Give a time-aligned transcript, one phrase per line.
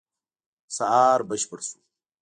[0.77, 1.77] سهار بشپړ شو.